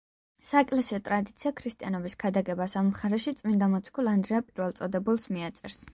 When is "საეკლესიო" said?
0.51-0.99